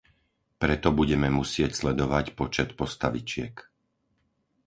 [0.61, 3.53] Preto budeme musieť sledovať počet postavičiek.